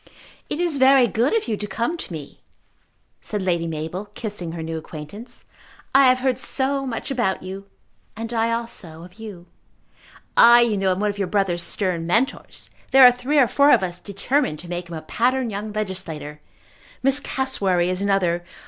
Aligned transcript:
"It 0.49 0.59
is 0.59 0.79
very 0.79 1.05
good 1.05 1.37
of 1.37 1.47
you 1.47 1.55
to 1.57 1.67
come 1.67 1.95
to 1.95 2.11
me," 2.11 2.41
said 3.21 3.43
Lady 3.43 3.67
Mabel, 3.67 4.05
kissing 4.15 4.53
her 4.53 4.63
new 4.63 4.75
acquaintance. 4.79 5.45
"I 5.93 6.07
have 6.07 6.21
heard 6.21 6.39
so 6.39 6.87
much 6.87 7.11
about 7.11 7.43
you." 7.43 7.67
"And 8.17 8.33
I 8.33 8.51
also 8.51 9.03
of 9.03 9.19
you." 9.19 9.45
"I, 10.35 10.61
you 10.61 10.75
know, 10.75 10.89
am 10.89 11.01
one 11.01 11.11
of 11.11 11.19
your 11.19 11.27
brother's 11.27 11.61
stern 11.61 12.07
Mentors. 12.07 12.71
There 12.89 13.05
are 13.05 13.11
three 13.11 13.37
or 13.37 13.47
four 13.47 13.69
of 13.71 13.83
us 13.83 13.99
determined 13.99 14.57
to 14.61 14.67
make 14.69 14.89
him 14.89 14.95
a 14.95 15.03
pattern 15.03 15.51
young 15.51 15.71
legislator. 15.71 16.41
Miss 17.03 17.19
Cassewary 17.19 17.87
is 17.91 18.01
another. 18.01 18.43